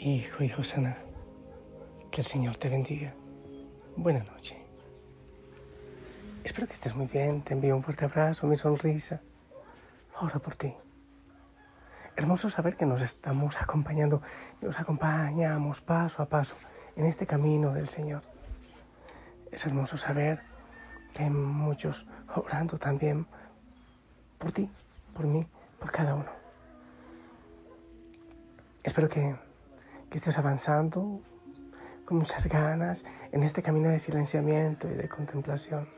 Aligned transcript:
Hijo 0.00 0.44
y 0.44 0.48
Josana, 0.48 0.96
que 2.12 2.20
el 2.20 2.26
Señor 2.26 2.56
te 2.56 2.68
bendiga. 2.68 3.14
Buenas 3.96 4.24
noches. 4.28 4.56
Espero 6.44 6.68
que 6.68 6.74
estés 6.74 6.94
muy 6.94 7.06
bien. 7.06 7.42
Te 7.42 7.54
envío 7.54 7.74
un 7.74 7.82
fuerte 7.82 8.04
abrazo, 8.04 8.46
mi 8.46 8.54
sonrisa. 8.54 9.20
Ora 10.20 10.38
por 10.38 10.54
ti. 10.54 10.72
Hermoso 12.14 12.48
saber 12.48 12.76
que 12.76 12.86
nos 12.86 13.02
estamos 13.02 13.60
acompañando, 13.60 14.22
nos 14.62 14.78
acompañamos 14.78 15.80
paso 15.80 16.22
a 16.22 16.26
paso 16.26 16.54
en 16.94 17.04
este 17.04 17.26
camino 17.26 17.72
del 17.72 17.88
Señor. 17.88 18.22
Es 19.50 19.66
hermoso 19.66 19.96
saber 19.96 20.42
que 21.12 21.24
hay 21.24 21.30
muchos 21.30 22.06
orando 22.36 22.78
también 22.78 23.26
por 24.38 24.52
ti, 24.52 24.70
por 25.12 25.26
mí, 25.26 25.44
por 25.80 25.90
cada 25.90 26.14
uno. 26.14 26.30
Espero 28.84 29.08
que, 29.08 29.47
que 30.10 30.18
estés 30.18 30.38
avanzando 30.38 31.20
con 32.04 32.16
muchas 32.16 32.46
ganas 32.46 33.04
en 33.32 33.42
este 33.42 33.62
camino 33.62 33.90
de 33.90 33.98
silenciamiento 33.98 34.88
y 34.88 34.94
de 34.94 35.08
contemplación. 35.08 35.88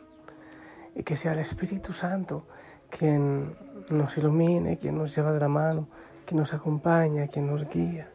Y 0.94 1.04
que 1.04 1.16
sea 1.16 1.32
el 1.32 1.38
Espíritu 1.38 1.92
Santo 1.92 2.46
quien 2.88 3.56
nos 3.90 4.18
ilumine, 4.18 4.76
quien 4.76 4.98
nos 4.98 5.14
lleva 5.14 5.32
de 5.32 5.38
la 5.38 5.48
mano, 5.48 5.88
quien 6.26 6.40
nos 6.40 6.52
acompaña, 6.52 7.28
quien 7.28 7.46
nos 7.46 7.68
guía. 7.68 8.10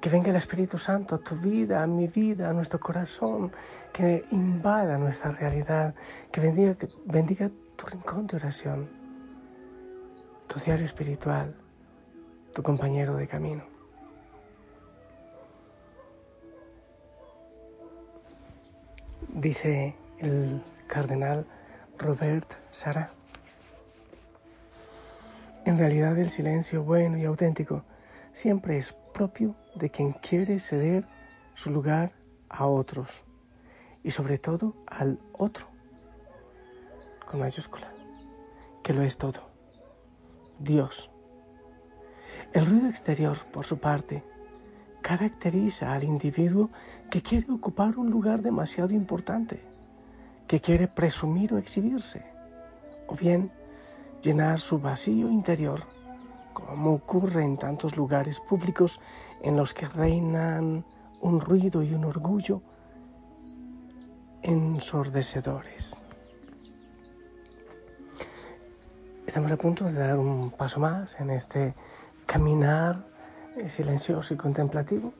Que 0.00 0.08
venga 0.08 0.30
el 0.30 0.36
Espíritu 0.36 0.78
Santo 0.78 1.16
a 1.16 1.18
tu 1.18 1.34
vida, 1.34 1.82
a 1.82 1.86
mi 1.88 2.06
vida, 2.06 2.48
a 2.48 2.52
nuestro 2.52 2.78
corazón, 2.78 3.50
que 3.92 4.24
invada 4.30 4.96
nuestra 4.96 5.32
realidad, 5.32 5.94
que 6.30 6.40
bendiga, 6.40 6.76
que 6.76 6.86
bendiga 7.04 7.50
tu 7.76 7.86
rincón 7.86 8.28
de 8.28 8.36
oración, 8.36 8.88
tu 10.46 10.60
diario 10.60 10.86
espiritual, 10.86 11.56
tu 12.54 12.62
compañero 12.62 13.16
de 13.16 13.26
camino. 13.26 13.79
Dice 19.34 19.94
el 20.18 20.60
cardenal 20.88 21.46
Robert 21.98 22.52
Sara. 22.72 23.12
En 25.64 25.78
realidad 25.78 26.18
el 26.18 26.30
silencio 26.30 26.82
bueno 26.82 27.16
y 27.16 27.24
auténtico 27.24 27.84
siempre 28.32 28.76
es 28.76 28.92
propio 29.14 29.54
de 29.76 29.88
quien 29.88 30.12
quiere 30.14 30.58
ceder 30.58 31.06
su 31.54 31.70
lugar 31.70 32.12
a 32.48 32.66
otros 32.66 33.22
y 34.02 34.10
sobre 34.10 34.36
todo 34.36 34.74
al 34.86 35.20
otro, 35.32 35.68
con 37.24 37.38
mayúscula, 37.40 37.92
que 38.82 38.92
lo 38.92 39.02
es 39.02 39.16
todo, 39.16 39.48
Dios. 40.58 41.08
El 42.52 42.66
ruido 42.66 42.88
exterior, 42.88 43.38
por 43.52 43.64
su 43.64 43.78
parte, 43.78 44.24
caracteriza 45.10 45.92
al 45.92 46.04
individuo 46.04 46.70
que 47.10 47.20
quiere 47.20 47.50
ocupar 47.50 47.98
un 47.98 48.10
lugar 48.10 48.42
demasiado 48.42 48.94
importante, 48.94 49.60
que 50.46 50.60
quiere 50.60 50.86
presumir 50.86 51.52
o 51.52 51.58
exhibirse, 51.58 52.22
o 53.08 53.16
bien 53.16 53.50
llenar 54.22 54.60
su 54.60 54.78
vacío 54.78 55.28
interior 55.28 55.82
como 56.54 56.92
ocurre 56.92 57.42
en 57.42 57.56
tantos 57.56 57.96
lugares 57.96 58.38
públicos 58.38 59.00
en 59.42 59.56
los 59.56 59.74
que 59.74 59.88
reinan 59.88 60.84
un 61.20 61.40
ruido 61.40 61.82
y 61.82 61.92
un 61.92 62.04
orgullo 62.04 62.62
ensordecedores. 64.42 66.04
Estamos 69.26 69.50
a 69.50 69.56
punto 69.56 69.86
de 69.86 69.94
dar 69.94 70.16
un 70.16 70.52
paso 70.52 70.78
más 70.78 71.18
en 71.18 71.30
este 71.30 71.74
caminar 72.26 73.09
silencioso 73.68 74.34
y 74.34 74.36
contemplativo. 74.36 75.12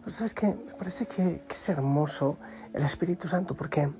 Pero 0.00 0.10
sabes 0.10 0.34
que 0.34 0.46
me 0.46 0.74
parece 0.74 1.06
que, 1.06 1.42
que 1.46 1.54
es 1.54 1.68
hermoso 1.68 2.38
el 2.72 2.82
Espíritu 2.82 3.28
Santo 3.28 3.54
porque 3.54 3.90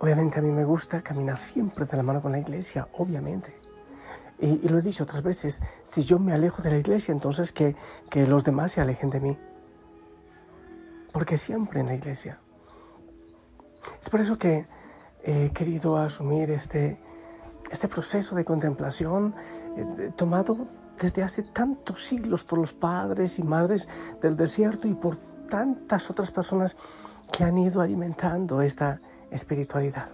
obviamente 0.00 0.38
a 0.38 0.42
mí 0.42 0.50
me 0.50 0.64
gusta 0.64 1.02
caminar 1.02 1.38
siempre 1.38 1.86
de 1.86 1.96
la 1.96 2.02
mano 2.02 2.20
con 2.20 2.32
la 2.32 2.38
iglesia, 2.38 2.88
obviamente. 2.94 3.58
Y, 4.40 4.68
lo 4.68 4.78
he 4.78 4.82
dicho 4.82 5.02
otras 5.02 5.22
veces, 5.22 5.60
si 5.88 6.02
yo 6.02 6.18
me 6.18 6.32
alejo 6.32 6.62
de 6.62 6.70
la 6.70 6.78
iglesia, 6.78 7.12
entonces 7.12 7.50
que, 7.50 7.74
que 8.08 8.26
los 8.26 8.44
demás 8.44 8.72
se 8.72 8.80
alejen 8.80 9.10
de 9.10 9.20
mí. 9.20 9.38
Porque 11.12 11.36
siempre 11.36 11.80
en 11.80 11.86
la 11.86 11.94
iglesia. 11.94 12.38
Es 14.00 14.08
por 14.08 14.20
eso 14.20 14.38
que 14.38 14.68
he 15.24 15.50
querido 15.50 15.96
asumir 15.96 16.50
este, 16.50 17.00
este 17.72 17.88
proceso 17.88 18.36
de 18.36 18.44
contemplación 18.44 19.34
eh, 19.76 20.12
tomado 20.16 20.68
desde 21.00 21.22
hace 21.22 21.42
tantos 21.42 22.04
siglos 22.04 22.44
por 22.44 22.58
los 22.58 22.72
padres 22.72 23.38
y 23.38 23.42
madres 23.42 23.88
del 24.20 24.36
desierto 24.36 24.88
y 24.88 24.94
por 24.94 25.16
tantas 25.48 26.10
otras 26.10 26.30
personas 26.30 26.76
que 27.32 27.44
han 27.44 27.58
ido 27.58 27.80
alimentando 27.80 28.62
esta 28.62 28.98
espiritualidad. 29.30 30.08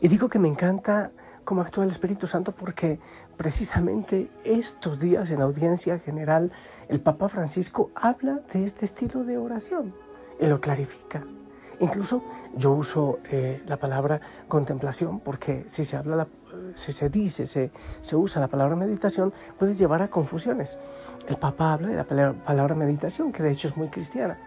Y 0.00 0.08
digo 0.08 0.28
que 0.28 0.38
me 0.38 0.48
encanta 0.48 1.12
cómo 1.44 1.60
actúa 1.60 1.84
el 1.84 1.90
Espíritu 1.90 2.26
Santo 2.26 2.52
porque 2.52 3.00
precisamente 3.36 4.30
estos 4.44 4.98
días 4.98 5.30
en 5.30 5.40
audiencia 5.40 5.98
general 5.98 6.52
el 6.88 7.00
Papa 7.00 7.28
Francisco 7.28 7.90
habla 7.94 8.40
de 8.52 8.64
este 8.64 8.84
estilo 8.84 9.24
de 9.24 9.38
oración 9.38 9.94
y 10.40 10.46
lo 10.46 10.60
clarifica. 10.60 11.24
Incluso 11.80 12.22
yo 12.54 12.72
uso 12.72 13.18
eh, 13.24 13.62
la 13.66 13.76
palabra 13.76 14.20
contemplación 14.46 15.18
porque 15.18 15.64
si 15.66 15.84
se 15.84 15.96
habla, 15.96 16.28
si 16.41 16.41
se 16.74 17.08
dice, 17.08 17.46
se, 17.46 17.70
se 18.00 18.16
usa 18.16 18.40
la 18.40 18.48
palabra 18.48 18.76
meditación, 18.76 19.32
puede 19.58 19.74
llevar 19.74 20.02
a 20.02 20.08
confusiones. 20.08 20.78
El 21.28 21.36
Papa 21.36 21.72
habla 21.72 21.88
de 21.88 21.96
la 21.96 22.32
palabra 22.44 22.74
meditación, 22.74 23.32
que 23.32 23.42
de 23.42 23.50
hecho 23.50 23.68
es 23.68 23.76
muy 23.76 23.88
cristiana. 23.88 24.38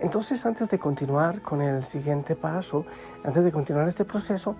Entonces, 0.00 0.46
antes 0.46 0.68
de 0.68 0.78
continuar 0.78 1.42
con 1.42 1.60
el 1.60 1.84
siguiente 1.84 2.36
paso, 2.36 2.84
antes 3.24 3.42
de 3.42 3.50
continuar 3.50 3.88
este 3.88 4.04
proceso, 4.04 4.54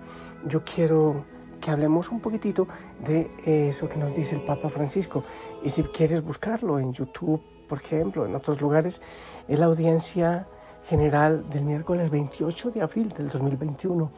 yo 0.45 0.63
quiero 0.63 1.23
que 1.61 1.71
hablemos 1.71 2.09
un 2.09 2.19
poquitito 2.19 2.67
de 3.03 3.31
eso 3.69 3.87
que 3.87 3.97
nos 3.97 4.13
dice 4.13 4.35
el 4.35 4.43
Papa 4.43 4.69
Francisco. 4.69 5.23
Y 5.63 5.69
si 5.69 5.83
quieres 5.83 6.21
buscarlo 6.23 6.79
en 6.79 6.91
YouTube, 6.91 7.41
por 7.67 7.77
ejemplo, 7.77 8.25
en 8.25 8.35
otros 8.35 8.59
lugares, 8.61 9.01
es 9.47 9.59
la 9.59 9.67
audiencia 9.67 10.47
general 10.85 11.49
del 11.49 11.65
miércoles 11.65 12.09
28 12.09 12.71
de 12.71 12.81
abril 12.81 13.09
del 13.09 13.29
2021, 13.29 14.11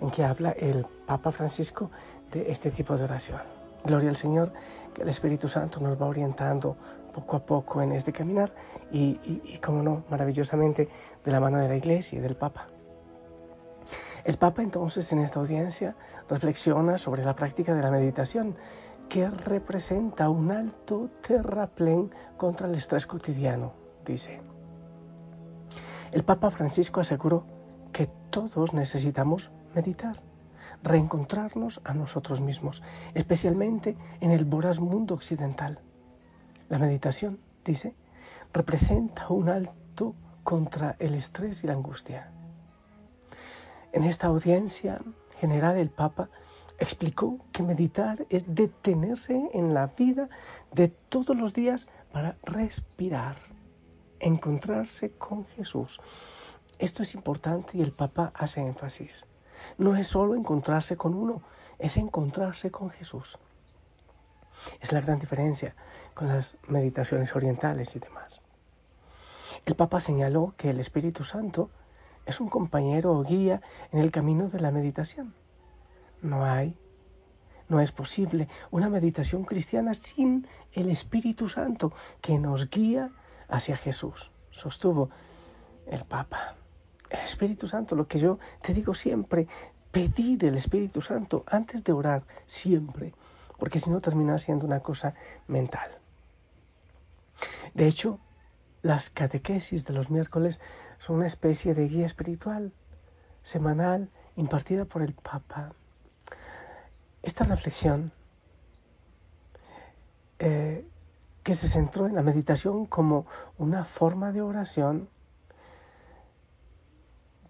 en 0.00 0.10
que 0.10 0.24
habla 0.24 0.50
el 0.52 0.86
Papa 1.06 1.32
Francisco 1.32 1.90
de 2.30 2.50
este 2.50 2.70
tipo 2.70 2.96
de 2.96 3.04
oración. 3.04 3.40
Gloria 3.84 4.10
al 4.10 4.16
Señor, 4.16 4.52
que 4.94 5.02
el 5.02 5.08
Espíritu 5.08 5.48
Santo 5.48 5.80
nos 5.80 6.00
va 6.00 6.06
orientando 6.06 6.76
poco 7.12 7.36
a 7.36 7.46
poco 7.46 7.82
en 7.82 7.92
este 7.92 8.12
caminar 8.12 8.52
y, 8.90 9.20
y, 9.24 9.42
y 9.44 9.58
como 9.58 9.82
no, 9.82 10.04
maravillosamente 10.10 10.88
de 11.24 11.30
la 11.30 11.40
mano 11.40 11.58
de 11.58 11.68
la 11.68 11.76
Iglesia 11.76 12.18
y 12.18 12.22
del 12.22 12.36
Papa. 12.36 12.68
El 14.24 14.38
Papa 14.38 14.62
entonces 14.62 15.12
en 15.12 15.18
esta 15.18 15.38
audiencia 15.38 15.96
reflexiona 16.28 16.96
sobre 16.96 17.24
la 17.24 17.36
práctica 17.36 17.74
de 17.74 17.82
la 17.82 17.90
meditación, 17.90 18.56
que 19.08 19.28
representa 19.28 20.30
un 20.30 20.50
alto 20.50 21.10
terraplén 21.26 22.10
contra 22.38 22.66
el 22.66 22.74
estrés 22.74 23.06
cotidiano, 23.06 23.74
dice. 24.04 24.53
El 26.14 26.22
Papa 26.22 26.48
Francisco 26.52 27.00
aseguró 27.00 27.44
que 27.92 28.06
todos 28.30 28.72
necesitamos 28.72 29.50
meditar, 29.74 30.22
reencontrarnos 30.84 31.80
a 31.82 31.92
nosotros 31.92 32.40
mismos, 32.40 32.84
especialmente 33.14 33.96
en 34.20 34.30
el 34.30 34.44
voraz 34.44 34.78
mundo 34.78 35.14
occidental. 35.14 35.80
La 36.68 36.78
meditación, 36.78 37.40
dice, 37.64 37.96
representa 38.52 39.26
un 39.30 39.48
alto 39.48 40.14
contra 40.44 40.94
el 41.00 41.16
estrés 41.16 41.64
y 41.64 41.66
la 41.66 41.72
angustia. 41.72 42.30
En 43.92 44.04
esta 44.04 44.28
audiencia 44.28 45.00
general 45.40 45.76
el 45.78 45.90
Papa 45.90 46.30
explicó 46.78 47.38
que 47.50 47.64
meditar 47.64 48.24
es 48.30 48.44
detenerse 48.46 49.50
en 49.52 49.74
la 49.74 49.88
vida 49.88 50.28
de 50.70 50.86
todos 50.86 51.36
los 51.36 51.52
días 51.52 51.88
para 52.12 52.36
respirar, 52.44 53.34
encontrarse 54.24 55.10
con 55.12 55.44
Jesús. 55.48 56.00
Esto 56.78 57.02
es 57.02 57.14
importante 57.14 57.76
y 57.76 57.82
el 57.82 57.92
Papa 57.92 58.32
hace 58.34 58.62
énfasis. 58.62 59.26
No 59.76 59.96
es 59.96 60.08
solo 60.08 60.34
encontrarse 60.34 60.96
con 60.96 61.14
uno, 61.14 61.42
es 61.78 61.98
encontrarse 61.98 62.70
con 62.70 62.90
Jesús. 62.90 63.38
Es 64.80 64.92
la 64.92 65.02
gran 65.02 65.18
diferencia 65.18 65.76
con 66.14 66.28
las 66.28 66.56
meditaciones 66.68 67.36
orientales 67.36 67.94
y 67.96 67.98
demás. 67.98 68.42
El 69.66 69.74
Papa 69.74 70.00
señaló 70.00 70.54
que 70.56 70.70
el 70.70 70.80
Espíritu 70.80 71.24
Santo 71.24 71.70
es 72.24 72.40
un 72.40 72.48
compañero 72.48 73.12
o 73.12 73.22
guía 73.22 73.60
en 73.92 73.98
el 73.98 74.10
camino 74.10 74.48
de 74.48 74.60
la 74.60 74.70
meditación. 74.70 75.34
No 76.22 76.46
hay, 76.46 76.78
no 77.68 77.80
es 77.80 77.92
posible 77.92 78.48
una 78.70 78.88
meditación 78.88 79.44
cristiana 79.44 79.92
sin 79.92 80.46
el 80.72 80.90
Espíritu 80.90 81.50
Santo 81.50 81.92
que 82.22 82.38
nos 82.38 82.70
guía 82.70 83.12
hacia 83.48 83.76
Jesús, 83.76 84.30
sostuvo 84.50 85.10
el 85.86 86.04
Papa. 86.04 86.54
El 87.10 87.20
Espíritu 87.20 87.68
Santo, 87.68 87.94
lo 87.94 88.08
que 88.08 88.18
yo 88.18 88.38
te 88.60 88.74
digo 88.74 88.94
siempre, 88.94 89.46
pedir 89.90 90.44
el 90.44 90.56
Espíritu 90.56 91.00
Santo 91.00 91.44
antes 91.46 91.84
de 91.84 91.92
orar, 91.92 92.24
siempre, 92.46 93.14
porque 93.58 93.78
si 93.78 93.90
no 93.90 94.00
termina 94.00 94.38
siendo 94.38 94.66
una 94.66 94.80
cosa 94.80 95.14
mental. 95.46 95.90
De 97.74 97.86
hecho, 97.86 98.18
las 98.82 99.10
catequesis 99.10 99.84
de 99.84 99.94
los 99.94 100.10
miércoles 100.10 100.60
son 100.98 101.16
una 101.16 101.26
especie 101.26 101.74
de 101.74 101.88
guía 101.88 102.06
espiritual 102.06 102.72
semanal 103.42 104.10
impartida 104.36 104.84
por 104.84 105.02
el 105.02 105.14
Papa. 105.14 105.72
Esta 107.22 107.44
reflexión, 107.44 108.12
eh, 110.38 110.86
que 111.44 111.54
se 111.54 111.68
centró 111.68 112.06
en 112.06 112.14
la 112.14 112.22
meditación 112.22 112.86
como 112.86 113.26
una 113.58 113.84
forma 113.84 114.32
de 114.32 114.40
oración, 114.40 115.08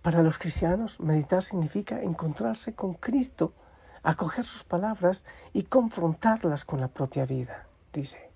para 0.03 0.21
los 0.23 0.37
cristianos 0.37 1.01
meditar 1.01 1.43
significa 1.43 2.03
encontrarse 2.03 2.75
con 2.75 2.93
Cristo, 2.95 3.55
acoger 4.03 4.45
sus 4.45 4.65
palabras 4.65 5.25
y 5.55 5.63
confrontarlas 5.63 6.67
con 6.67 6.81
la 6.81 6.89
propia 6.89 7.25
vida, 7.25 7.67
dice. 7.91 8.31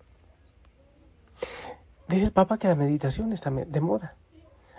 Dice 2.09 2.25
el 2.25 2.33
Papa 2.33 2.57
que 2.57 2.69
la 2.69 2.75
meditación 2.75 3.35
está 3.35 3.51
de 3.51 3.81
moda. 3.81 4.15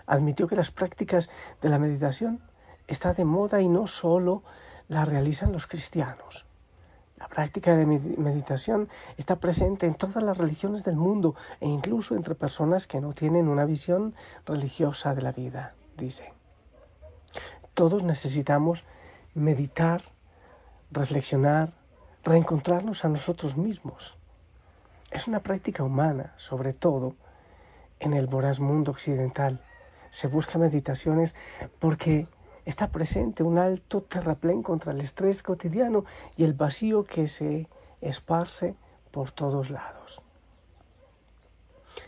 Admitió 0.07 0.47
que 0.47 0.55
las 0.55 0.71
prácticas 0.71 1.29
de 1.61 1.69
la 1.69 1.77
meditación 1.77 2.41
está 2.87 3.13
de 3.13 3.25
moda 3.25 3.61
y 3.61 3.67
no 3.67 3.85
solo 3.85 4.41
la 4.87 5.05
realizan 5.05 5.51
los 5.51 5.67
cristianos. 5.67 6.48
La 7.19 7.27
práctica 7.27 7.75
de 7.75 7.85
meditación 7.85 8.87
está 9.17 9.35
presente 9.39 9.85
en 9.85 9.95
todas 9.95 10.23
las 10.23 10.37
religiones 10.37 10.85
del 10.85 10.95
mundo 10.95 11.35
e 11.59 11.67
incluso 11.67 12.15
entre 12.15 12.33
personas 12.33 12.87
que 12.87 13.01
no 13.01 13.13
tienen 13.13 13.49
una 13.49 13.65
visión 13.65 14.15
religiosa 14.45 15.13
de 15.13 15.21
la 15.21 15.33
vida, 15.33 15.75
dice. 15.97 16.33
Todos 17.73 18.03
necesitamos 18.03 18.85
meditar, 19.33 20.01
reflexionar, 20.91 21.73
reencontrarnos 22.23 23.03
a 23.03 23.09
nosotros 23.09 23.57
mismos. 23.57 24.17
Es 25.11 25.27
una 25.27 25.41
práctica 25.41 25.83
humana, 25.83 26.33
sobre 26.37 26.73
todo 26.73 27.15
en 27.99 28.13
el 28.13 28.27
voraz 28.27 28.59
mundo 28.59 28.91
occidental. 28.91 29.61
Se 30.09 30.27
busca 30.27 30.57
meditaciones 30.57 31.35
porque 31.79 32.27
está 32.65 32.89
presente 32.89 33.43
un 33.43 33.57
alto 33.57 34.01
terraplén 34.01 34.63
contra 34.63 34.91
el 34.91 35.01
estrés 35.01 35.43
cotidiano 35.43 36.05
y 36.37 36.43
el 36.43 36.53
vacío 36.53 37.03
que 37.03 37.27
se 37.27 37.67
esparce 38.01 38.75
por 39.11 39.31
todos 39.31 39.69
lados. 39.69 40.21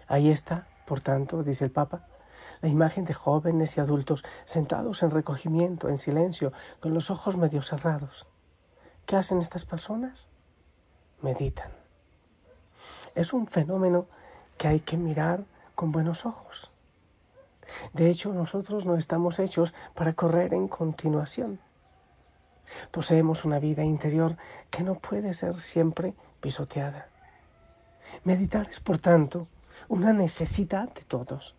Ahí 0.08 0.30
está, 0.30 0.68
por 0.86 1.00
tanto, 1.02 1.44
dice 1.44 1.66
el 1.66 1.72
Papa, 1.72 2.08
la 2.62 2.70
imagen 2.70 3.06
de 3.06 3.14
jóvenes 3.14 3.78
y 3.78 3.82
adultos 3.82 4.24
sentados 4.46 5.04
en 5.04 5.12
recogimiento, 5.12 5.90
en 5.90 5.98
silencio, 5.98 6.54
con 6.80 6.94
los 6.94 7.10
ojos 7.10 7.38
medio 7.38 7.62
cerrados. 7.62 8.28
¿Qué 9.06 9.16
hacen 9.16 9.40
estas 9.40 9.66
personas? 9.66 10.28
Meditan. 11.22 11.72
Es 13.16 13.34
un 13.34 13.48
fenómeno 13.48 14.06
que 14.58 14.68
hay 14.68 14.80
que 14.80 14.98
mirar 14.98 15.44
con 15.76 15.92
buenos 15.92 16.26
ojos. 16.26 16.72
De 17.94 18.10
hecho, 18.10 18.34
nosotros 18.34 18.86
no 18.86 18.98
estamos 18.98 19.40
hechos 19.40 19.74
para 19.94 20.14
correr 20.14 20.54
en 20.54 20.68
continuación. 20.68 21.60
Poseemos 22.92 23.46
una 23.46 23.60
vida 23.60 23.84
interior 23.84 24.38
que 24.70 24.84
no 24.84 24.96
puede 24.96 25.34
ser 25.34 25.58
siempre 25.58 26.14
pisoteada. 26.40 27.08
Meditar 28.24 28.68
es, 28.70 28.80
por 28.80 28.98
tanto, 28.98 29.48
una 29.88 30.14
necesidad 30.14 30.94
de 30.94 31.02
todos. 31.02 31.56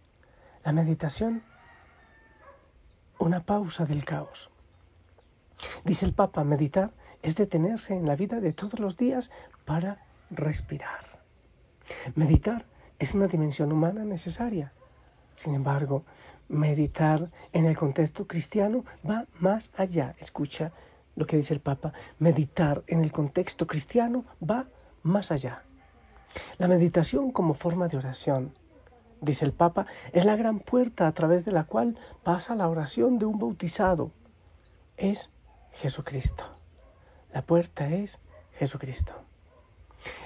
La 0.64 0.72
meditación, 0.72 1.42
una 3.18 3.40
pausa 3.40 3.84
del 3.84 4.04
caos. 4.04 4.50
Dice 5.84 6.06
el 6.06 6.12
Papa, 6.12 6.44
meditar 6.44 6.92
es 7.22 7.36
detenerse 7.36 7.94
en 7.94 8.06
la 8.06 8.16
vida 8.16 8.40
de 8.40 8.52
todos 8.52 8.80
los 8.80 8.96
días 8.96 9.30
para 9.64 10.04
respirar. 10.30 11.04
Meditar 12.14 12.66
es 12.98 13.14
una 13.14 13.28
dimensión 13.28 13.72
humana 13.72 14.04
necesaria 14.04 14.72
sin 15.34 15.54
embargo, 15.54 16.04
meditar 16.48 17.30
en 17.52 17.64
el 17.64 17.76
contexto 17.76 18.26
cristiano 18.26 18.84
va 19.08 19.26
más 19.40 19.70
allá. 19.76 20.14
Escucha 20.18 20.72
lo 21.16 21.26
que 21.26 21.36
dice 21.36 21.54
el 21.54 21.60
Papa. 21.60 21.92
Meditar 22.18 22.82
en 22.86 23.02
el 23.02 23.12
contexto 23.12 23.66
cristiano 23.66 24.24
va 24.42 24.66
más 25.02 25.30
allá. 25.30 25.64
La 26.58 26.68
meditación 26.68 27.30
como 27.30 27.54
forma 27.54 27.88
de 27.88 27.98
oración, 27.98 28.54
dice 29.20 29.44
el 29.44 29.52
Papa, 29.52 29.86
es 30.12 30.24
la 30.24 30.36
gran 30.36 30.60
puerta 30.60 31.06
a 31.06 31.12
través 31.12 31.44
de 31.44 31.52
la 31.52 31.64
cual 31.64 31.98
pasa 32.22 32.54
la 32.54 32.68
oración 32.68 33.18
de 33.18 33.26
un 33.26 33.38
bautizado. 33.38 34.10
Es 34.96 35.30
Jesucristo. 35.72 36.44
La 37.32 37.42
puerta 37.42 37.88
es 37.88 38.20
Jesucristo. 38.58 39.14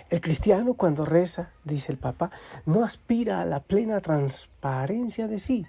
El 0.09 0.21
cristiano 0.21 0.75
cuando 0.75 1.05
reza, 1.05 1.51
dice 1.65 1.91
el 1.91 1.99
Papa, 1.99 2.31
no 2.65 2.85
aspira 2.85 3.41
a 3.41 3.45
la 3.45 3.61
plena 3.61 4.01
transparencia 4.01 5.27
de 5.27 5.41
sí, 5.41 5.67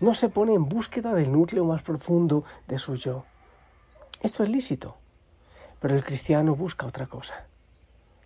no 0.00 0.14
se 0.14 0.30
pone 0.30 0.54
en 0.54 0.68
búsqueda 0.68 1.14
del 1.14 1.30
núcleo 1.30 1.64
más 1.64 1.82
profundo 1.82 2.44
de 2.66 2.78
su 2.78 2.94
yo. 2.94 3.24
Esto 4.22 4.42
es 4.42 4.48
lícito, 4.48 4.96
pero 5.80 5.94
el 5.94 6.04
cristiano 6.04 6.54
busca 6.54 6.86
otra 6.86 7.06
cosa. 7.06 7.46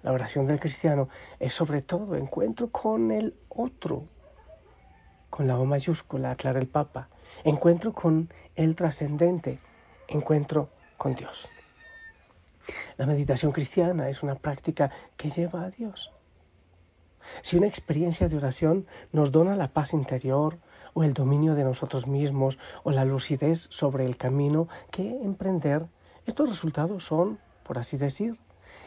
La 0.03 0.13
oración 0.13 0.47
del 0.47 0.61
cristiano 0.61 1.09
es 1.41 1.55
sobre 1.55 1.83
todo 1.83 2.15
encuentro 2.15 2.69
con 2.69 3.11
el 3.11 3.35
otro, 3.49 4.05
con 5.29 5.49
la 5.49 5.59
O 5.59 5.65
mayúscula, 5.65 6.31
aclara 6.31 6.61
el 6.61 6.69
Papa, 6.69 7.09
encuentro 7.43 7.93
con 7.93 8.29
el 8.55 8.77
trascendente, 8.77 9.59
encuentro 10.09 10.69
con 10.97 11.15
Dios. 11.15 11.51
La 12.97 13.07
meditación 13.07 13.53
cristiana 13.53 14.09
es 14.09 14.23
una 14.23 14.37
práctica 14.37 14.91
que 15.17 15.31
lleva 15.31 15.65
a 15.65 15.71
Dios. 15.71 16.13
Si 17.43 17.57
una 17.57 17.67
experiencia 17.67 18.29
de 18.29 18.37
oración 18.37 18.87
nos 19.13 19.33
dona 19.33 19.57
la 19.57 19.69
paz 19.69 19.93
interior 19.93 20.59
o 20.95 21.05
el 21.05 21.15
dominio 21.15 21.55
de 21.55 21.65
nosotros 21.65 22.07
mismos 22.07 22.59
o 22.83 22.91
la 22.91 23.05
lucidez 23.05 23.69
sobre 23.71 24.05
el 24.07 24.17
camino 24.17 24.69
que 24.91 25.23
emprender, 25.23 25.87
estos 26.27 26.49
resultados 26.49 27.05
son, 27.05 27.39
por 27.65 27.79
así 27.79 27.97
decir, 27.97 28.39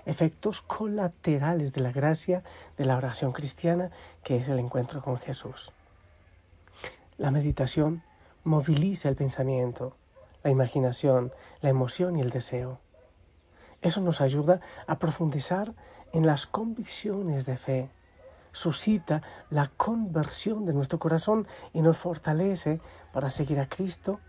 efectos 0.06 0.62
colaterales 0.62 1.73
de 1.73 1.81
la 1.81 1.92
gracia 1.92 2.44
de 2.78 2.85
la 2.85 2.97
oración 2.97 3.31
cristiana 3.31 3.92
que 4.23 4.38
es 4.38 4.47
el 4.47 4.59
encuentro 4.59 5.02
con 5.02 5.18
Jesús. 5.18 5.71
La 7.18 7.31
meditación 7.31 8.04
moviliza 8.44 9.09
el 9.09 9.16
pensamiento, 9.16 9.95
la 10.44 10.52
imaginación, 10.52 11.31
la 11.61 11.69
emoción 11.69 12.18
y 12.18 12.21
el 12.21 12.30
deseo. 12.30 12.80
Eso 13.85 14.01
nos 14.01 14.19
ayuda 14.19 14.61
a 14.87 14.97
profundizar 14.97 15.75
en 16.11 16.25
las 16.25 16.47
convicciones 16.47 17.45
de 17.45 17.56
fe, 17.56 17.92
suscita 18.51 19.21
la 19.51 19.69
conversión 19.77 20.65
de 20.65 20.73
nuestro 20.73 20.97
corazón 20.97 21.45
y 21.71 21.83
nos 21.83 21.95
fortalece 21.95 22.81
para 23.13 23.30
seguir 23.30 23.59
a 23.59 23.69
Cristo, 23.69 24.19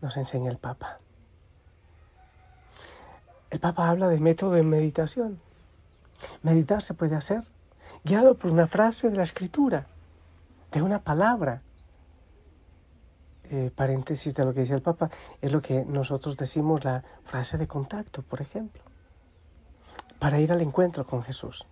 nos 0.00 0.16
enseña 0.16 0.50
el 0.50 0.56
Papa. 0.56 0.98
El 3.50 3.60
Papa 3.60 3.90
habla 3.90 4.08
de 4.08 4.18
método 4.18 4.52
de 4.52 4.62
meditación. 4.62 5.38
Meditar 6.42 6.80
se 6.80 6.94
puede 6.94 7.16
hacer 7.16 7.44
guiado 8.02 8.34
por 8.34 8.50
una 8.50 8.66
frase 8.66 9.10
de 9.10 9.16
la 9.16 9.24
Escritura, 9.24 9.88
de 10.72 10.80
una 10.80 11.00
palabra, 11.00 11.60
eh, 13.50 13.70
paréntesis 13.74 14.34
de 14.34 14.44
lo 14.44 14.54
que 14.54 14.60
dice 14.60 14.74
el 14.74 14.82
Papa, 14.82 15.10
es 15.40 15.52
lo 15.52 15.60
que 15.60 15.84
nosotros 15.84 16.36
decimos 16.36 16.84
la 16.84 17.04
frase 17.24 17.58
de 17.58 17.66
contacto, 17.66 18.22
por 18.22 18.40
ejemplo, 18.40 18.82
para 20.18 20.40
ir 20.40 20.52
al 20.52 20.60
encuentro 20.60 21.06
con 21.06 21.22
Jesús. 21.22 21.66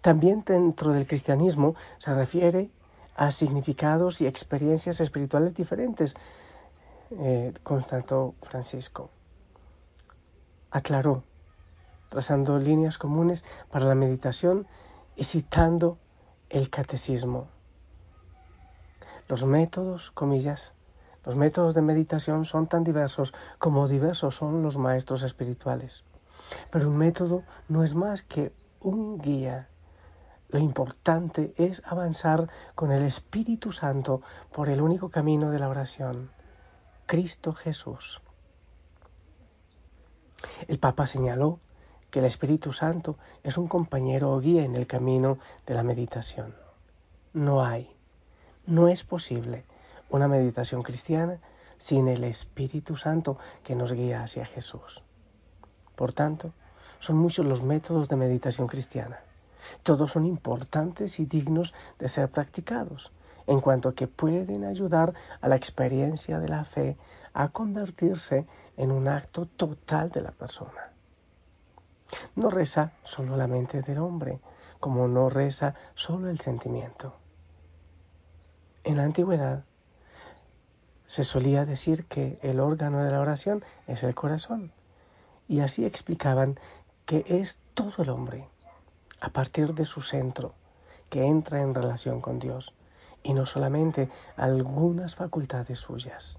También 0.00 0.42
dentro 0.44 0.92
del 0.92 1.06
cristianismo 1.06 1.74
se 1.98 2.14
refiere 2.14 2.70
a 3.16 3.30
significados 3.30 4.20
y 4.20 4.26
experiencias 4.26 5.00
espirituales 5.00 5.54
diferentes. 5.54 6.14
Eh, 7.10 7.52
constató 7.62 8.34
Francisco. 8.42 9.10
Aclaró, 10.70 11.24
trazando 12.10 12.58
líneas 12.58 12.98
comunes 12.98 13.44
para 13.70 13.86
la 13.86 13.94
meditación 13.94 14.66
y 15.16 15.24
citando 15.24 15.98
el 16.50 16.70
catecismo. 16.70 17.48
Los 19.26 19.44
métodos, 19.44 20.10
comillas, 20.10 20.72
los 21.24 21.36
métodos 21.36 21.74
de 21.74 21.82
meditación 21.82 22.44
son 22.44 22.66
tan 22.68 22.84
diversos 22.84 23.34
como 23.58 23.88
diversos 23.88 24.36
son 24.36 24.62
los 24.62 24.78
maestros 24.78 25.22
espirituales. 25.22 26.04
Pero 26.70 26.88
un 26.88 26.96
método 26.96 27.42
no 27.68 27.84
es 27.84 27.94
más 27.94 28.22
que 28.22 28.52
un 28.80 29.18
guía. 29.18 29.68
Lo 30.48 30.58
importante 30.58 31.52
es 31.56 31.82
avanzar 31.84 32.48
con 32.74 32.90
el 32.92 33.02
Espíritu 33.02 33.72
Santo 33.72 34.22
por 34.52 34.70
el 34.70 34.80
único 34.80 35.10
camino 35.10 35.50
de 35.50 35.58
la 35.58 35.68
oración, 35.68 36.30
Cristo 37.06 37.52
Jesús. 37.52 38.22
El 40.68 40.78
Papa 40.78 41.06
señaló 41.06 41.60
que 42.10 42.20
el 42.20 42.24
Espíritu 42.24 42.72
Santo 42.72 43.18
es 43.42 43.58
un 43.58 43.68
compañero 43.68 44.32
o 44.32 44.40
guía 44.40 44.64
en 44.64 44.76
el 44.76 44.86
camino 44.86 45.38
de 45.66 45.74
la 45.74 45.82
meditación. 45.82 46.54
No 47.34 47.62
hay, 47.62 47.94
no 48.66 48.88
es 48.88 49.04
posible 49.04 49.66
una 50.10 50.28
meditación 50.28 50.82
cristiana 50.82 51.38
sin 51.78 52.08
el 52.08 52.24
Espíritu 52.24 52.96
Santo 52.96 53.38
que 53.62 53.74
nos 53.74 53.92
guía 53.92 54.22
hacia 54.22 54.46
Jesús. 54.46 55.02
Por 55.94 56.12
tanto, 56.12 56.52
son 56.98 57.16
muchos 57.16 57.46
los 57.46 57.62
métodos 57.62 58.08
de 58.08 58.16
meditación 58.16 58.66
cristiana. 58.66 59.20
Todos 59.82 60.12
son 60.12 60.26
importantes 60.26 61.20
y 61.20 61.26
dignos 61.26 61.74
de 61.98 62.08
ser 62.08 62.28
practicados, 62.28 63.12
en 63.46 63.60
cuanto 63.60 63.94
que 63.94 64.06
pueden 64.06 64.64
ayudar 64.64 65.14
a 65.40 65.48
la 65.48 65.56
experiencia 65.56 66.38
de 66.38 66.48
la 66.48 66.64
fe 66.64 66.96
a 67.32 67.48
convertirse 67.48 68.46
en 68.76 68.90
un 68.90 69.08
acto 69.08 69.46
total 69.46 70.10
de 70.10 70.20
la 70.20 70.32
persona. 70.32 70.92
No 72.36 72.50
reza 72.50 72.92
solo 73.02 73.36
la 73.36 73.46
mente 73.46 73.82
del 73.82 73.98
hombre, 73.98 74.40
como 74.80 75.08
no 75.08 75.28
reza 75.28 75.74
solo 75.94 76.30
el 76.30 76.38
sentimiento. 76.38 77.14
En 78.84 78.96
la 78.96 79.04
antigüedad 79.04 79.64
se 81.08 81.24
solía 81.24 81.64
decir 81.64 82.04
que 82.04 82.38
el 82.42 82.60
órgano 82.60 83.02
de 83.02 83.10
la 83.10 83.20
oración 83.20 83.64
es 83.86 84.02
el 84.02 84.14
corazón, 84.14 84.72
y 85.48 85.60
así 85.60 85.86
explicaban 85.86 86.60
que 87.06 87.24
es 87.26 87.58
todo 87.72 88.02
el 88.02 88.10
hombre, 88.10 88.46
a 89.18 89.30
partir 89.30 89.72
de 89.72 89.86
su 89.86 90.02
centro, 90.02 90.52
que 91.08 91.24
entra 91.24 91.62
en 91.62 91.72
relación 91.72 92.20
con 92.20 92.38
Dios, 92.38 92.74
y 93.22 93.32
no 93.32 93.46
solamente 93.46 94.10
algunas 94.36 95.14
facultades 95.14 95.78
suyas. 95.78 96.36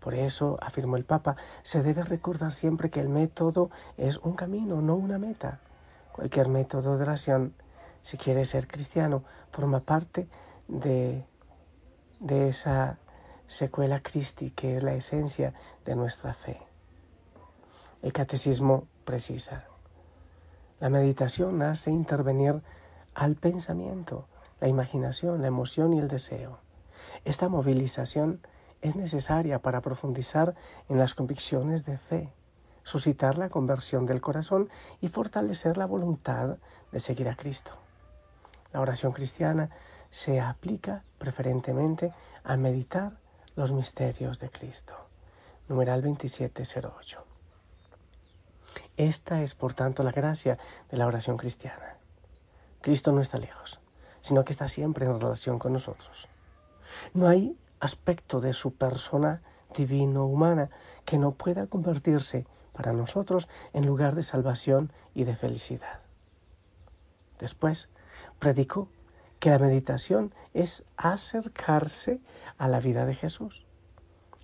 Por 0.00 0.12
eso, 0.12 0.58
afirmó 0.60 0.98
el 0.98 1.06
Papa, 1.06 1.36
se 1.62 1.82
debe 1.82 2.02
recordar 2.02 2.52
siempre 2.52 2.90
que 2.90 3.00
el 3.00 3.08
método 3.08 3.70
es 3.96 4.18
un 4.18 4.34
camino, 4.34 4.82
no 4.82 4.96
una 4.96 5.18
meta. 5.18 5.60
Cualquier 6.12 6.48
método 6.48 6.98
de 6.98 7.04
oración, 7.04 7.54
si 8.02 8.18
quiere 8.18 8.44
ser 8.44 8.68
cristiano, 8.68 9.24
forma 9.50 9.80
parte 9.80 10.28
de, 10.68 11.24
de 12.20 12.50
esa 12.50 12.98
secuela 13.48 14.00
Christi, 14.00 14.50
que 14.50 14.76
es 14.76 14.82
la 14.84 14.94
esencia 14.94 15.54
de 15.84 15.96
nuestra 15.96 16.34
fe. 16.34 16.60
El 18.02 18.12
catecismo 18.12 18.86
precisa. 19.04 19.64
La 20.78 20.90
meditación 20.90 21.60
hace 21.62 21.90
intervenir 21.90 22.62
al 23.14 23.34
pensamiento, 23.34 24.28
la 24.60 24.68
imaginación, 24.68 25.40
la 25.40 25.48
emoción 25.48 25.92
y 25.94 25.98
el 25.98 26.06
deseo. 26.06 26.60
Esta 27.24 27.48
movilización 27.48 28.40
es 28.80 28.94
necesaria 28.94 29.58
para 29.60 29.80
profundizar 29.80 30.54
en 30.88 30.98
las 30.98 31.14
convicciones 31.14 31.84
de 31.84 31.98
fe, 31.98 32.32
suscitar 32.84 33.38
la 33.38 33.48
conversión 33.48 34.06
del 34.06 34.20
corazón 34.20 34.68
y 35.00 35.08
fortalecer 35.08 35.76
la 35.76 35.86
voluntad 35.86 36.58
de 36.92 37.00
seguir 37.00 37.28
a 37.28 37.34
Cristo. 37.34 37.72
La 38.72 38.80
oración 38.80 39.12
cristiana 39.12 39.70
se 40.10 40.40
aplica 40.40 41.02
preferentemente 41.18 42.12
a 42.44 42.56
meditar 42.56 43.18
los 43.58 43.72
misterios 43.72 44.38
de 44.38 44.50
Cristo. 44.50 44.94
Numeral 45.68 46.00
2708. 46.00 47.24
Esta 48.96 49.42
es, 49.42 49.56
por 49.56 49.74
tanto, 49.74 50.04
la 50.04 50.12
gracia 50.12 50.58
de 50.88 50.96
la 50.96 51.08
oración 51.08 51.36
cristiana. 51.36 51.96
Cristo 52.80 53.10
no 53.10 53.20
está 53.20 53.36
lejos, 53.36 53.80
sino 54.20 54.44
que 54.44 54.52
está 54.52 54.68
siempre 54.68 55.06
en 55.06 55.20
relación 55.20 55.58
con 55.58 55.72
nosotros. 55.72 56.28
No 57.14 57.26
hay 57.26 57.58
aspecto 57.80 58.40
de 58.40 58.52
su 58.52 58.74
persona 58.74 59.42
divino-humana 59.76 60.70
que 61.04 61.18
no 61.18 61.32
pueda 61.32 61.66
convertirse 61.66 62.46
para 62.72 62.92
nosotros 62.92 63.48
en 63.72 63.86
lugar 63.86 64.14
de 64.14 64.22
salvación 64.22 64.92
y 65.16 65.24
de 65.24 65.34
felicidad. 65.34 65.98
Después, 67.40 67.88
predicó 68.38 68.86
que 69.38 69.50
la 69.50 69.58
meditación 69.58 70.34
es 70.54 70.84
acercarse 70.96 72.20
a 72.56 72.68
la 72.68 72.80
vida 72.80 73.06
de 73.06 73.14
Jesús. 73.14 73.66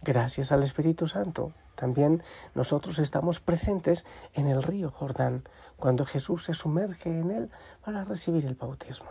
Gracias 0.02 0.52
al 0.52 0.62
Espíritu 0.62 1.08
Santo, 1.08 1.52
también 1.74 2.22
nosotros 2.54 2.98
estamos 2.98 3.40
presentes 3.40 4.04
en 4.34 4.46
el 4.46 4.62
río 4.62 4.90
Jordán 4.90 5.44
cuando 5.76 6.04
Jesús 6.04 6.44
se 6.44 6.54
sumerge 6.54 7.10
en 7.10 7.30
él 7.30 7.50
para 7.84 8.04
recibir 8.04 8.46
el 8.46 8.54
bautismo. 8.54 9.10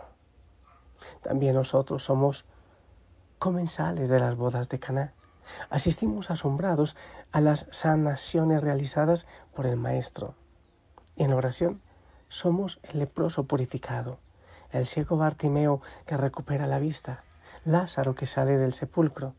También 1.22 1.54
nosotros 1.54 2.04
somos 2.04 2.44
comensales 3.38 4.08
de 4.08 4.20
las 4.20 4.36
bodas 4.36 4.68
de 4.68 4.78
Caná. 4.78 5.12
Asistimos 5.68 6.30
asombrados 6.30 6.96
a 7.32 7.40
las 7.40 7.66
sanaciones 7.70 8.62
realizadas 8.62 9.26
por 9.54 9.66
el 9.66 9.76
Maestro. 9.76 10.34
En 11.16 11.32
oración 11.32 11.82
somos 12.28 12.80
el 12.82 13.00
leproso 13.00 13.44
purificado, 13.44 14.18
el 14.72 14.86
ciego 14.86 15.16
Bartimeo 15.16 15.80
que 16.06 16.16
recupera 16.16 16.66
la 16.66 16.78
vista, 16.78 17.22
Lázaro 17.64 18.14
que 18.14 18.26
sale 18.26 18.58
del 18.58 18.72
sepulcro. 18.72 19.34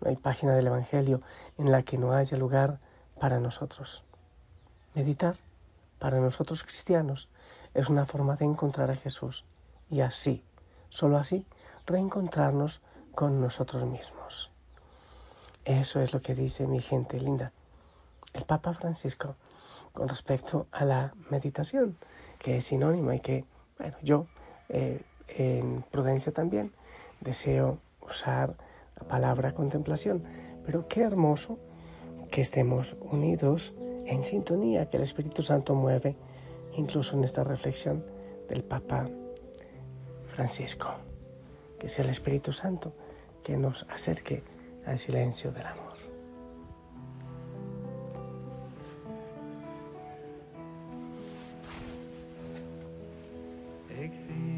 No 0.00 0.10
hay 0.10 0.16
página 0.16 0.54
del 0.54 0.68
Evangelio 0.68 1.22
en 1.58 1.70
la 1.70 1.82
que 1.82 1.98
no 1.98 2.12
haya 2.12 2.36
lugar 2.36 2.78
para 3.18 3.40
nosotros. 3.40 4.04
Meditar, 4.94 5.36
para 5.98 6.20
nosotros 6.20 6.62
cristianos, 6.62 7.28
es 7.74 7.88
una 7.88 8.06
forma 8.06 8.36
de 8.36 8.44
encontrar 8.44 8.90
a 8.90 8.96
Jesús 8.96 9.44
y 9.90 10.00
así, 10.00 10.42
solo 10.88 11.18
así, 11.18 11.46
reencontrarnos 11.86 12.80
con 13.14 13.40
nosotros 13.40 13.84
mismos. 13.84 14.50
Eso 15.64 16.00
es 16.00 16.12
lo 16.12 16.20
que 16.20 16.34
dice 16.34 16.66
mi 16.66 16.80
gente 16.80 17.20
linda. 17.20 17.52
El 18.32 18.44
Papa 18.44 18.72
Francisco 18.72 19.36
con 19.96 20.08
respecto 20.08 20.66
a 20.70 20.84
la 20.84 21.14
meditación, 21.30 21.96
que 22.38 22.58
es 22.58 22.66
sinónimo 22.66 23.12
y 23.14 23.20
que, 23.20 23.46
bueno, 23.78 23.96
yo 24.02 24.26
eh, 24.68 25.02
en 25.28 25.84
prudencia 25.90 26.32
también 26.32 26.72
deseo 27.20 27.78
usar 28.00 28.56
la 28.98 29.06
palabra 29.06 29.52
contemplación, 29.52 30.22
pero 30.64 30.88
qué 30.88 31.02
hermoso 31.02 31.58
que 32.30 32.40
estemos 32.40 32.96
unidos 33.00 33.74
en 34.06 34.24
sintonía, 34.24 34.88
que 34.88 34.96
el 34.96 35.02
Espíritu 35.02 35.42
Santo 35.42 35.74
mueve 35.74 36.16
incluso 36.76 37.16
en 37.16 37.24
esta 37.24 37.44
reflexión 37.44 38.04
del 38.48 38.62
Papa 38.62 39.08
Francisco, 40.26 40.94
que 41.78 41.88
sea 41.88 42.04
el 42.04 42.10
Espíritu 42.10 42.52
Santo 42.52 42.92
que 43.42 43.56
nos 43.56 43.84
acerque 43.90 44.42
al 44.86 44.98
silencio 44.98 45.52
del 45.52 45.66
amor. 45.66 45.85
like 54.06 54.28
fear. 54.28 54.55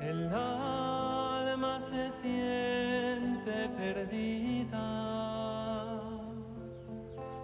El 0.00 0.32
alma 0.32 1.80
se 1.92 2.10
siente 2.22 3.68
perdida, 3.76 4.78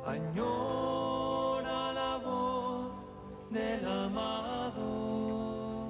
añora 0.06 1.92
la 1.92 2.16
voz 2.24 2.92
del 3.50 3.88
amado, 3.88 5.88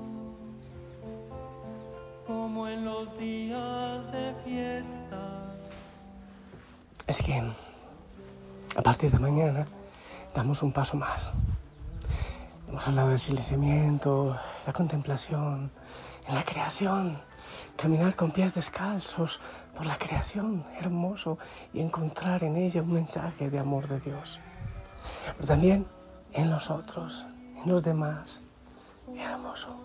como 2.26 2.66
en 2.66 2.86
los 2.86 3.18
días 3.18 4.10
de 4.10 4.34
fiesta. 4.44 5.54
Es 7.06 7.20
que 7.20 7.42
a 8.74 8.82
partir 8.82 9.10
de 9.10 9.18
mañana 9.18 9.66
damos 10.34 10.62
un 10.62 10.72
paso 10.72 10.96
más. 10.96 11.30
Hemos 12.68 12.88
hablado 12.88 13.10
del 13.10 13.20
silenciamiento, 13.20 14.34
la 14.66 14.72
contemplación 14.72 15.70
en 16.26 16.34
la 16.34 16.44
creación, 16.44 17.20
caminar 17.76 18.16
con 18.16 18.30
pies 18.30 18.54
descalzos 18.54 19.40
por 19.76 19.86
la 19.86 19.96
creación, 19.96 20.64
hermoso, 20.78 21.38
y 21.72 21.80
encontrar 21.80 22.44
en 22.44 22.56
ella 22.56 22.82
un 22.82 22.92
mensaje 22.92 23.50
de 23.50 23.58
amor 23.58 23.88
de 23.88 24.00
Dios. 24.00 24.40
Pero 25.36 25.46
también 25.46 25.86
en 26.32 26.50
nosotros, 26.50 27.26
en 27.62 27.70
los 27.70 27.82
demás, 27.82 28.40
hermoso. 29.16 29.76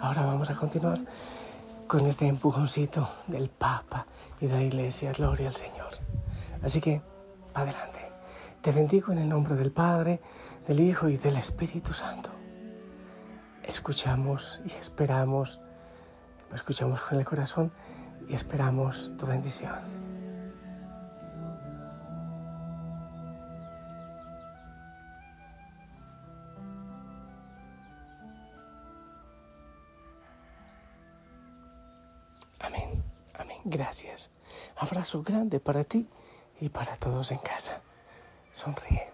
Ahora 0.00 0.24
vamos 0.24 0.50
a 0.50 0.54
continuar 0.54 0.98
con 1.86 2.06
este 2.06 2.26
empujoncito 2.26 3.08
del 3.26 3.50
Papa 3.50 4.06
y 4.40 4.46
de 4.46 4.54
la 4.54 4.62
Iglesia. 4.62 5.12
Gloria 5.12 5.48
al 5.48 5.54
Señor. 5.54 5.92
Así 6.62 6.80
que, 6.80 7.02
adelante. 7.54 8.00
Te 8.62 8.72
bendigo 8.72 9.12
en 9.12 9.18
el 9.18 9.28
nombre 9.28 9.56
del 9.56 9.72
Padre, 9.72 10.20
del 10.66 10.80
Hijo 10.80 11.08
y 11.08 11.16
del 11.16 11.36
Espíritu 11.36 11.92
Santo. 11.92 12.30
Escuchamos 13.64 14.60
y 14.64 14.72
esperamos, 14.72 15.60
escuchamos 16.54 17.00
con 17.00 17.18
el 17.18 17.24
corazón 17.24 17.72
y 18.28 18.34
esperamos 18.34 19.12
tu 19.16 19.26
bendición. 19.26 19.72
Amén, 32.58 33.02
amén, 33.34 33.58
gracias. 33.64 34.30
Abrazo 34.76 35.22
grande 35.22 35.60
para 35.60 35.84
ti 35.84 36.08
y 36.60 36.68
para 36.68 36.96
todos 36.96 37.30
en 37.32 37.38
casa. 37.38 37.80
Sonríe. 38.52 39.10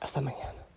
Hasta 0.00 0.20
mañana. 0.20 0.71